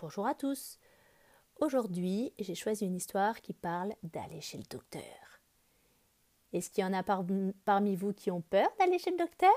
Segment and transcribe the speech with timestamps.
[0.00, 0.78] Bonjour à tous.
[1.56, 5.02] Aujourd'hui, j'ai choisi une histoire qui parle d'aller chez le docteur.
[6.54, 9.52] Est-ce qu'il y en a parmi vous qui ont peur d'aller chez le docteur?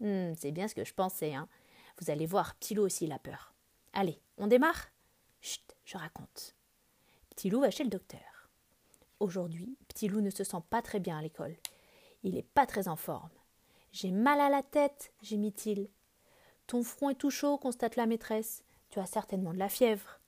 [0.00, 1.32] Hmm, C'est bien ce que je pensais.
[1.32, 1.48] Hein.
[1.98, 3.54] Vous allez voir, Petit loup aussi il a peur.
[3.94, 4.90] Allez, on démarre?
[5.40, 6.54] Chut, je raconte.
[7.30, 8.50] Petit loup va chez le docteur.
[9.20, 11.56] Aujourd'hui, Petit loup ne se sent pas très bien à l'école.
[12.24, 13.30] Il n'est pas très en forme.
[13.90, 15.88] J'ai mal à la tête, gémit-il.
[16.66, 18.64] Ton front est tout chaud, constate la maîtresse.
[18.92, 20.20] Tu as certainement de la fièvre.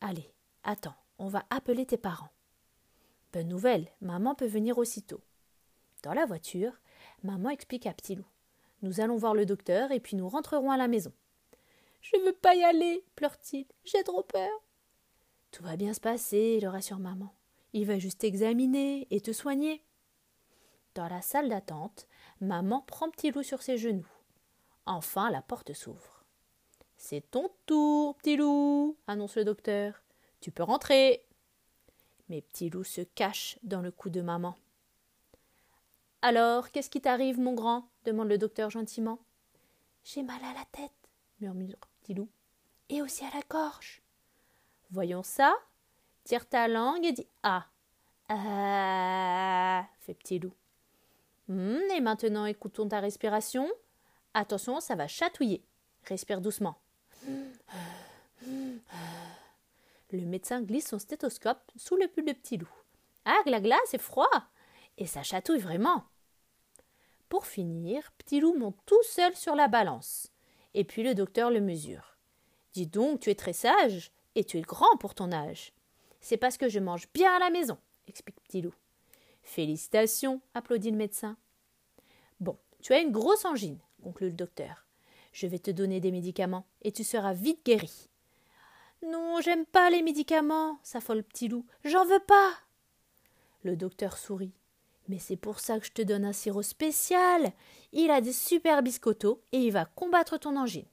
[0.00, 2.30] Allez, attends, on va appeler tes parents.
[3.34, 5.20] Bonne nouvelle, maman peut venir aussitôt.
[6.02, 6.80] Dans la voiture,
[7.24, 8.24] maman explique à Petit Loup.
[8.80, 11.12] Nous allons voir le docteur et puis nous rentrerons à la maison.
[12.00, 13.66] Je ne veux pas y aller, pleure-t-il.
[13.84, 14.64] J'ai trop peur.
[15.50, 17.34] Tout va bien se passer, le rassure maman.
[17.74, 19.84] Il va juste examiner et te soigner.
[20.94, 22.08] Dans la salle d'attente,
[22.40, 24.08] maman prend Petit Loup sur ses genoux.
[24.86, 26.13] Enfin, la porte s'ouvre.
[27.06, 30.02] C'est ton tour, petit loup, annonce le docteur.
[30.40, 31.26] Tu peux rentrer.
[32.30, 34.56] Mais petit loup se cache dans le cou de maman.
[36.22, 37.90] Alors, qu'est-ce qui t'arrive, mon grand?
[38.06, 39.18] demande le docteur gentiment.
[40.02, 41.10] J'ai mal à la tête,
[41.42, 42.30] murmure petit loup,
[42.88, 44.00] et aussi à la gorge.
[44.90, 45.54] Voyons ça.
[46.24, 47.66] Tire ta langue et dis Ah.
[48.30, 50.54] Ah, fait petit loup.
[51.50, 53.70] Hum, et maintenant, écoutons ta respiration.
[54.32, 55.62] Attention, ça va chatouiller.
[56.04, 56.78] Respire doucement.
[60.10, 62.70] Le médecin glisse son stéthoscope sous le pull de petit loup.
[63.24, 64.28] Ah, glagla, c'est froid
[64.96, 66.04] Et ça chatouille vraiment
[67.28, 70.30] Pour finir, petit loup monte tout seul sur la balance.
[70.74, 72.16] Et puis le docteur le mesure.
[72.72, 75.72] Dis donc, tu es très sage et tu es grand pour ton âge.
[76.20, 78.74] C'est parce que je mange bien à la maison, explique petit loup.
[79.42, 81.36] Félicitations, applaudit le médecin.
[82.40, 84.83] Bon, tu as une grosse angine, conclut le docteur.
[85.34, 88.08] Je vais te donner des médicaments et tu seras vite guéri.
[89.02, 91.66] Non, j'aime pas les médicaments, s'affole petit loup.
[91.84, 92.52] J'en veux pas.
[93.64, 94.54] Le docteur sourit.
[95.08, 97.52] Mais c'est pour ça que je te donne un sirop spécial.
[97.92, 100.86] Il a des super biscottos et il va combattre ton angine.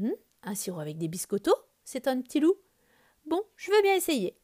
[0.00, 1.54] Hum, un sirop avec des biscottos?
[1.84, 2.56] s'étonne Petit Loup.
[3.26, 4.36] Bon, je veux bien essayer.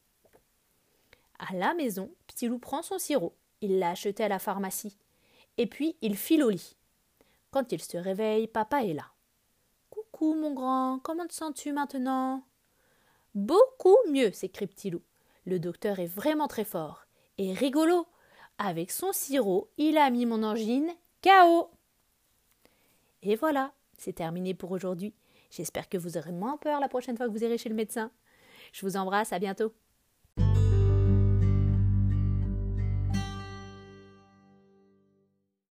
[1.39, 3.35] À la maison, Petit Loup prend son sirop.
[3.59, 4.97] Il l'a acheté à la pharmacie.
[5.57, 6.76] Et puis il file au lit.
[7.51, 9.05] Quand il se réveille, papa est là.
[9.89, 12.43] Coucou, mon grand, comment te sens-tu maintenant?
[13.35, 15.03] Beaucoup mieux, s'écrie Petit Loup.
[15.45, 17.05] Le docteur est vraiment très fort.
[17.37, 18.07] Et rigolo.
[18.57, 20.91] Avec son sirop, il a mis mon angine
[21.23, 21.69] KO.
[23.21, 25.13] Et voilà, c'est terminé pour aujourd'hui.
[25.51, 28.11] J'espère que vous aurez moins peur la prochaine fois que vous irez chez le médecin.
[28.73, 29.73] Je vous embrasse, à bientôt.